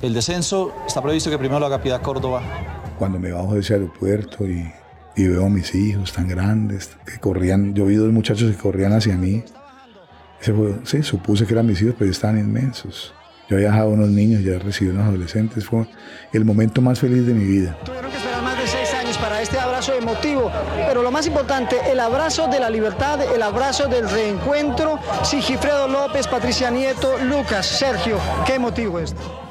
[0.00, 0.72] el descenso.
[0.86, 2.42] Está previsto que primero lo haga Piedad Córdoba.
[2.98, 4.70] Cuando me bajo de ese aeropuerto y,
[5.16, 8.92] y veo a mis hijos tan grandes que corrían, yo vi dos muchachos que corrían
[8.92, 9.42] hacia mí
[10.84, 13.14] sí, supuse que eran mis hijos, pero estaban inmensos.
[13.48, 15.64] Yo había dejado unos niños, ya recibido unos adolescentes.
[15.64, 15.86] Fue
[16.32, 17.78] el momento más feliz de mi vida.
[17.84, 20.50] Tuvieron que esperar más de seis años para este abrazo emotivo,
[20.88, 24.98] pero lo más importante, el abrazo de la libertad, el abrazo del reencuentro.
[25.22, 29.45] Sigifredo López, Patricia Nieto, Lucas, Sergio, qué emotivo esto.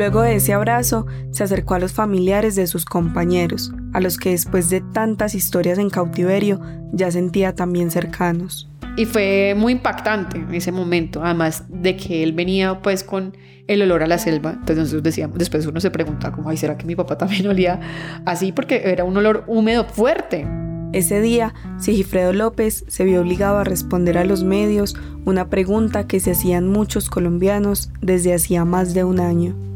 [0.00, 4.30] Luego de ese abrazo, se acercó a los familiares de sus compañeros, a los que
[4.30, 6.58] después de tantas historias en cautiverio
[6.90, 8.70] ya sentía también cercanos.
[8.96, 13.36] Y fue muy impactante en ese momento, además de que él venía pues con
[13.66, 14.52] el olor a la selva.
[14.52, 17.78] Entonces nosotros decíamos, después uno se preguntaba como, ay, ¿será que mi papá también olía
[18.24, 18.52] así?
[18.52, 20.46] Porque era un olor húmedo fuerte.
[20.94, 26.20] Ese día, Sigifredo López se vio obligado a responder a los medios una pregunta que
[26.20, 29.69] se hacían muchos colombianos desde hacía más de un año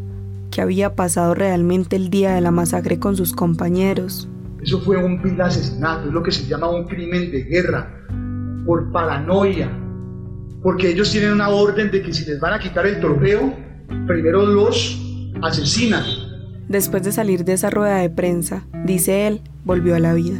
[0.55, 4.29] que había pasado realmente el día de la masacre con sus compañeros.
[4.62, 7.93] Eso fue un vil asesinato, es lo que se llama un crimen de guerra,
[8.64, 9.69] por paranoia,
[10.62, 13.53] porque ellos tienen una orden de que si les van a quitar el trofeo,
[14.07, 15.03] primero los
[15.43, 16.05] asesinan.
[16.69, 20.38] Después de salir de esa rueda de prensa, dice él, volvió a la vida.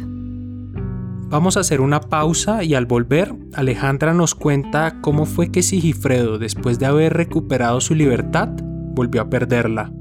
[1.27, 6.39] Vamos a hacer una pausa y al volver, Alejandra nos cuenta cómo fue que Sigifredo,
[6.39, 8.47] después de haber recuperado su libertad,
[8.95, 9.91] volvió a perderla.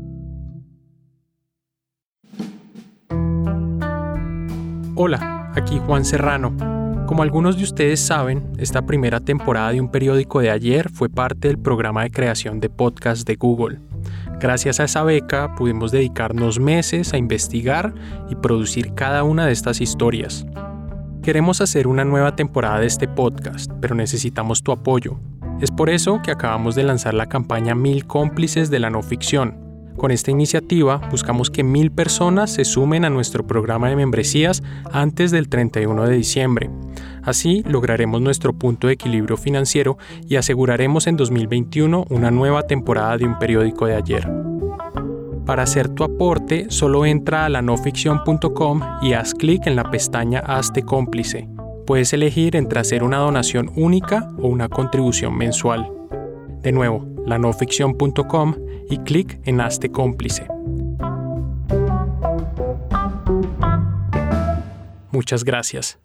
[4.96, 6.54] Hola, aquí Juan Serrano.
[7.08, 11.48] Como algunos de ustedes saben, esta primera temporada de un periódico de ayer fue parte
[11.48, 13.80] del programa de creación de podcast de Google.
[14.38, 17.92] Gracias a esa beca pudimos dedicarnos meses a investigar
[18.30, 20.46] y producir cada una de estas historias.
[21.24, 25.18] Queremos hacer una nueva temporada de este podcast, pero necesitamos tu apoyo.
[25.60, 29.63] Es por eso que acabamos de lanzar la campaña Mil cómplices de la no ficción,
[29.96, 35.30] con esta iniciativa buscamos que mil personas se sumen a nuestro programa de membresías antes
[35.30, 36.70] del 31 de diciembre.
[37.22, 39.96] Así lograremos nuestro punto de equilibrio financiero
[40.28, 44.28] y aseguraremos en 2021 una nueva temporada de un periódico de ayer.
[45.46, 50.82] Para hacer tu aporte, solo entra a lanoficción.com y haz clic en la pestaña Hazte
[50.82, 51.48] cómplice.
[51.86, 55.90] Puedes elegir entre hacer una donación única o una contribución mensual.
[56.62, 58.54] De nuevo, lanoficción.com
[58.88, 60.46] y clic en Hazte cómplice.
[65.10, 66.00] Muchas gracias.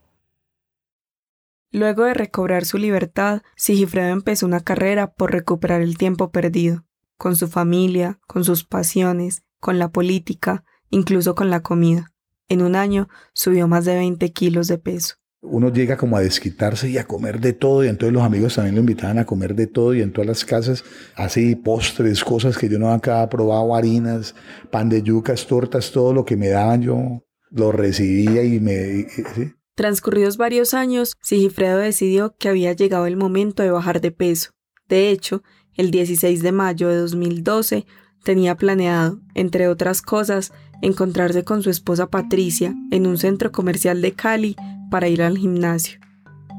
[1.72, 6.86] Luego de recobrar su libertad, Sigifredo empezó una carrera por recuperar el tiempo perdido,
[7.18, 12.12] con su familia, con sus pasiones, con la política, incluso con la comida.
[12.48, 16.90] En un año subió más de 20 kilos de peso uno llega como a desquitarse
[16.90, 19.68] y a comer de todo y entonces los amigos también lo invitaban a comer de
[19.68, 20.84] todo y en todas las casas
[21.16, 24.36] así postres, cosas que yo no había probado, harinas,
[24.70, 29.08] pan de yucas, tortas, todo lo que me daban yo lo recibía y me...
[29.76, 34.52] Transcurridos varios años, Sigifredo decidió que había llegado el momento de bajar de peso.
[34.90, 35.42] De hecho,
[35.74, 37.86] el 16 de mayo de 2012
[38.24, 40.52] tenía planeado, entre otras cosas,
[40.82, 44.56] encontrarse con su esposa Patricia en un centro comercial de Cali
[44.90, 46.00] para ir al gimnasio.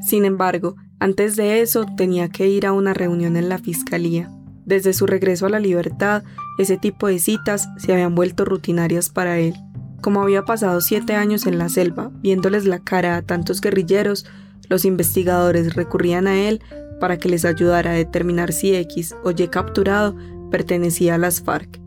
[0.00, 4.30] Sin embargo, antes de eso tenía que ir a una reunión en la fiscalía.
[4.64, 6.22] Desde su regreso a la libertad,
[6.58, 9.54] ese tipo de citas se habían vuelto rutinarias para él.
[10.00, 14.26] Como había pasado siete años en la selva, viéndoles la cara a tantos guerrilleros,
[14.68, 16.62] los investigadores recurrían a él
[17.00, 20.14] para que les ayudara a determinar si X o Y capturado
[20.50, 21.80] pertenecía a las FARC.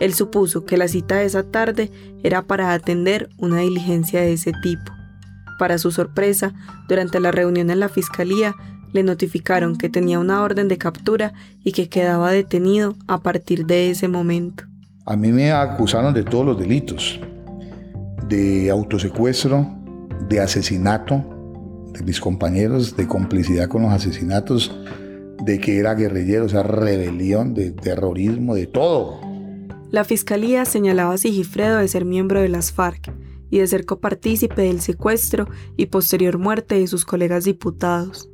[0.00, 1.90] Él supuso que la cita de esa tarde
[2.22, 4.92] era para atender una diligencia de ese tipo.
[5.58, 6.54] Para su sorpresa,
[6.88, 8.54] durante la reunión en la fiscalía,
[8.92, 11.32] le notificaron que tenía una orden de captura
[11.64, 14.64] y que quedaba detenido a partir de ese momento.
[15.04, 17.20] A mí me acusaron de todos los delitos,
[18.28, 19.66] de autosecuestro,
[20.28, 21.38] de asesinato
[21.92, 24.74] de mis compañeros, de complicidad con los asesinatos,
[25.44, 29.20] de que era guerrillero, o sea, rebelión, de terrorismo, de todo.
[29.90, 33.10] La fiscalía señalaba a Sigifredo de ser miembro de las FARC
[33.48, 38.28] y de ser copartícipe del secuestro y posterior muerte de sus colegas diputados.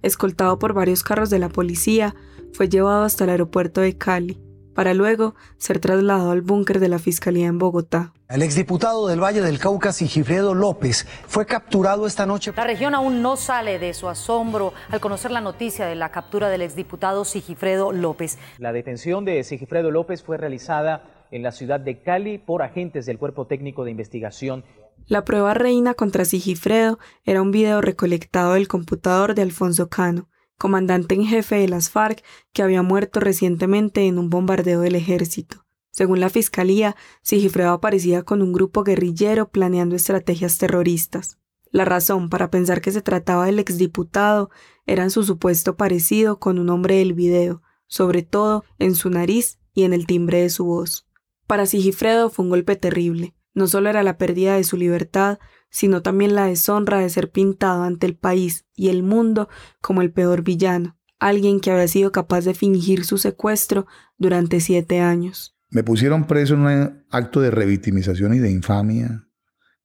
[0.00, 2.14] Escoltado por varios carros de la policía,
[2.54, 4.40] fue llevado hasta el aeropuerto de Cali,
[4.74, 8.14] para luego ser trasladado al búnker de la Fiscalía en Bogotá.
[8.34, 12.52] El exdiputado del Valle del Cauca, Sigifredo López, fue capturado esta noche.
[12.56, 16.48] La región aún no sale de su asombro al conocer la noticia de la captura
[16.48, 18.36] del exdiputado Sigifredo López.
[18.58, 23.18] La detención de Sigifredo López fue realizada en la ciudad de Cali por agentes del
[23.18, 24.64] Cuerpo Técnico de Investigación.
[25.06, 30.28] La prueba reina contra Sigifredo era un video recolectado del computador de Alfonso Cano,
[30.58, 35.63] comandante en jefe de las FARC que había muerto recientemente en un bombardeo del ejército.
[35.94, 41.38] Según la fiscalía, Sigifredo aparecía con un grupo guerrillero planeando estrategias terroristas.
[41.70, 44.50] La razón para pensar que se trataba del exdiputado
[44.86, 49.84] era su supuesto parecido con un hombre del video, sobre todo en su nariz y
[49.84, 51.06] en el timbre de su voz.
[51.46, 53.36] Para Sigifredo fue un golpe terrible.
[53.54, 55.38] No solo era la pérdida de su libertad,
[55.70, 59.48] sino también la deshonra de ser pintado ante el país y el mundo
[59.80, 63.86] como el peor villano, alguien que había sido capaz de fingir su secuestro
[64.18, 65.53] durante siete años.
[65.74, 69.26] Me pusieron preso en un acto de revictimización y de infamia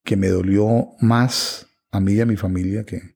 [0.04, 3.16] que me dolió más a mí y a mi familia que,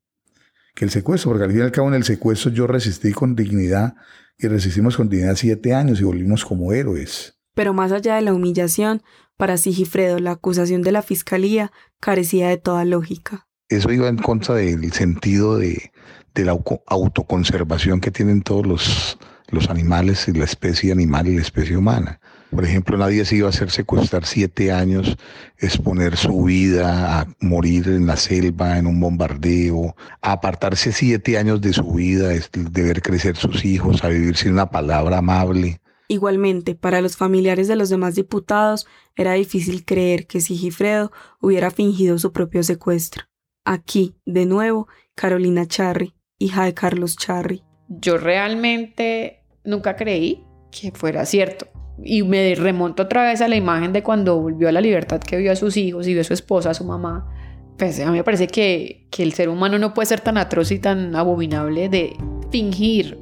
[0.74, 3.36] que el secuestro, porque al fin y al cabo en el secuestro yo resistí con
[3.36, 3.94] dignidad
[4.40, 7.38] y resistimos con dignidad siete años y volvimos como héroes.
[7.54, 9.04] Pero más allá de la humillación,
[9.38, 13.48] para Sigifredo la acusación de la fiscalía carecía de toda lógica.
[13.70, 15.92] Eso iba en contra del sentido de,
[16.34, 16.58] de la
[16.88, 19.20] autoconservación que tienen todos los,
[19.50, 22.20] los animales y la especie animal y la especie humana.
[22.54, 25.18] Por ejemplo, nadie se iba a hacer secuestrar siete años,
[25.58, 31.62] exponer su vida a morir en la selva, en un bombardeo, a apartarse siete años
[31.62, 35.82] de su vida, de ver crecer sus hijos, a vivir sin una palabra amable.
[36.08, 38.86] Igualmente, para los familiares de los demás diputados
[39.16, 43.24] era difícil creer que Sigifredo hubiera fingido su propio secuestro.
[43.66, 47.64] Aquí, de nuevo, Carolina Charry, hija de Carlos Charry.
[47.88, 51.68] Yo realmente nunca creí que fuera cierto.
[52.04, 55.38] Y me remonto otra vez a la imagen de cuando volvió a la libertad que
[55.38, 57.30] vio a sus hijos y vio a su esposa, a su mamá.
[57.78, 60.72] Pues a mí me parece que, que el ser humano no puede ser tan atroz
[60.72, 62.16] y tan abominable de
[62.52, 63.18] fingir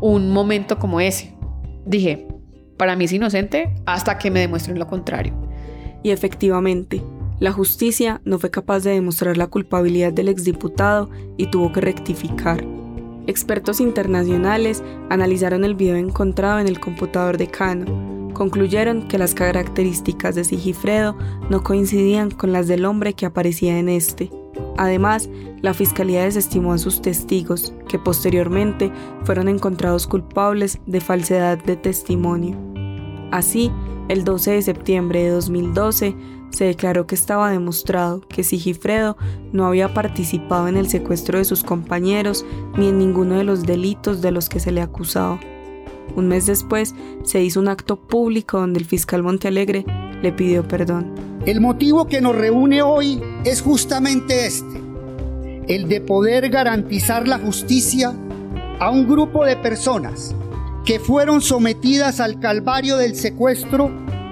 [0.00, 1.34] un momento como ese.
[1.86, 2.26] Dije,
[2.76, 5.34] para mí es inocente hasta que me demuestren lo contrario.
[6.02, 7.02] Y efectivamente,
[7.38, 12.64] la justicia no fue capaz de demostrar la culpabilidad del exdiputado y tuvo que rectificar.
[13.26, 18.30] Expertos internacionales analizaron el video encontrado en el computador de Cano.
[18.34, 21.16] Concluyeron que las características de Sigifredo
[21.48, 24.30] no coincidían con las del hombre que aparecía en este.
[24.76, 28.90] Además, la fiscalía desestimó a sus testigos, que posteriormente
[29.22, 32.56] fueron encontrados culpables de falsedad de testimonio.
[33.30, 33.70] Así,
[34.08, 36.16] el 12 de septiembre de 2012,
[36.52, 39.16] se declaró que estaba demostrado que Sigifredo
[39.52, 42.44] no había participado en el secuestro de sus compañeros
[42.76, 45.40] ni en ninguno de los delitos de los que se le acusaba.
[46.14, 46.94] Un mes después
[47.24, 49.84] se hizo un acto público donde el fiscal Montealegre
[50.22, 51.14] le pidió perdón.
[51.46, 54.80] El motivo que nos reúne hoy es justamente este,
[55.68, 58.12] el de poder garantizar la justicia
[58.78, 60.34] a un grupo de personas
[60.84, 63.90] que fueron sometidas al calvario del secuestro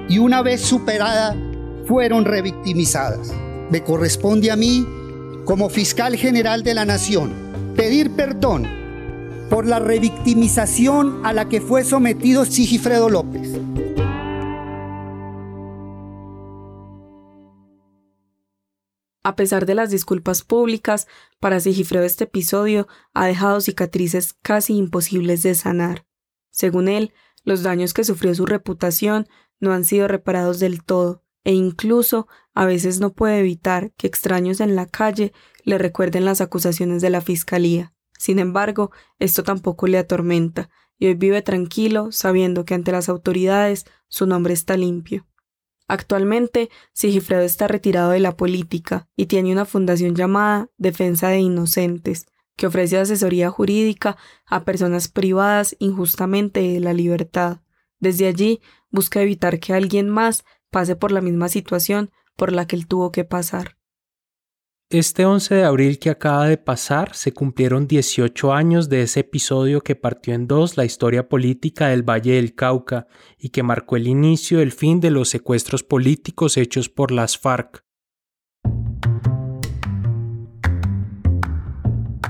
[0.08, 1.36] y una vez superada
[1.90, 3.34] fueron revictimizadas.
[3.68, 4.86] Me corresponde a mí,
[5.44, 7.32] como fiscal general de la Nación,
[7.74, 8.68] pedir perdón
[9.50, 13.58] por la revictimización a la que fue sometido Sigifredo López.
[19.24, 21.08] A pesar de las disculpas públicas,
[21.40, 26.06] para Sigifredo este episodio ha dejado cicatrices casi imposibles de sanar.
[26.50, 27.12] Según él,
[27.42, 29.26] los daños que sufrió su reputación
[29.58, 34.60] no han sido reparados del todo, e incluso a veces no puede evitar que extraños
[34.60, 35.32] en la calle
[35.64, 37.92] le recuerden las acusaciones de la Fiscalía.
[38.18, 40.68] Sin embargo, esto tampoco le atormenta,
[40.98, 45.26] y hoy vive tranquilo sabiendo que ante las autoridades su nombre está limpio.
[45.88, 52.26] Actualmente, Sigifredo está retirado de la política y tiene una fundación llamada Defensa de Inocentes,
[52.56, 54.16] que ofrece asesoría jurídica
[54.46, 57.62] a personas privadas injustamente de la libertad.
[57.98, 58.60] Desde allí
[58.90, 63.12] busca evitar que alguien más pase por la misma situación por la que él tuvo
[63.12, 63.76] que pasar.
[64.92, 69.82] Este 11 de abril que acaba de pasar se cumplieron 18 años de ese episodio
[69.82, 73.06] que partió en dos la historia política del Valle del Cauca
[73.38, 77.84] y que marcó el inicio del fin de los secuestros políticos hechos por las FARC.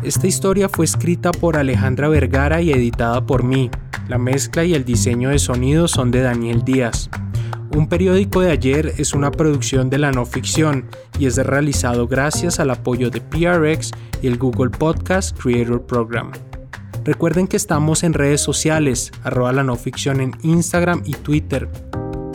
[0.02, 3.70] Esta historia fue escrita por Alejandra Vergara y editada por mí.
[4.06, 7.08] La mezcla y el diseño de sonido son de Daniel Díaz.
[7.72, 10.86] Un periódico de ayer es una producción de la no ficción
[11.20, 16.32] y es realizado gracias al apoyo de PRX y el Google Podcast Creator Program.
[17.04, 21.68] Recuerden que estamos en redes sociales, arroba la no ficción en Instagram y Twitter.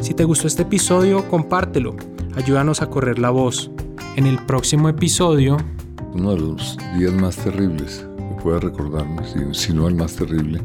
[0.01, 1.97] Si te gustó este episodio, compártelo,
[2.37, 3.69] ayúdanos a correr la voz.
[4.15, 5.57] En el próximo episodio...
[6.13, 9.21] Uno de los días más terribles que pueda recordarme,
[9.51, 10.61] si, no el más terrible,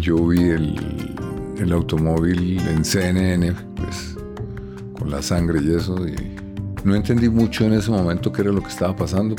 [0.00, 1.16] yo vi el,
[1.58, 4.16] el automóvil en CNN, pues
[4.98, 6.14] con la sangre y eso, y
[6.84, 9.36] no entendí mucho en ese momento qué era lo que estaba pasando.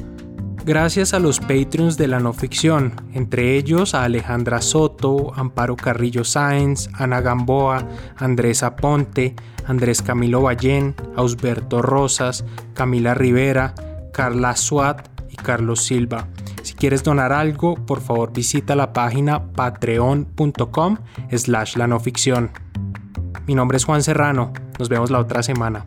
[0.66, 6.24] Gracias a los Patreons de la no ficción, entre ellos a Alejandra Soto, Amparo Carrillo
[6.24, 7.88] Sáenz, Ana Gamboa,
[8.18, 9.36] Andrés Aponte,
[9.68, 12.44] Andrés Camilo Ballén, Ausberto Rosas,
[12.74, 13.76] Camila Rivera,
[14.12, 16.28] Carla Suat y Carlos Silva.
[16.64, 20.98] Si quieres donar algo, por favor visita la página patreon.com
[21.32, 22.50] slash la no ficción.
[23.48, 24.54] Mi nombre es Juan Serrano.
[24.80, 25.86] Nos vemos la otra semana.